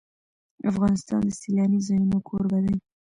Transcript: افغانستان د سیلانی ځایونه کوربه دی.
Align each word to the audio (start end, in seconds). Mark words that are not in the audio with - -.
افغانستان 0.69 1.21
د 1.25 1.31
سیلانی 1.41 1.79
ځایونه 1.87 2.17
کوربه 2.27 2.59
دی. 2.65 2.75